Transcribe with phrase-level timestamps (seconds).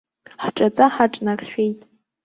[0.43, 1.79] Ҳҿаҵа ҳаҿнаршәеит.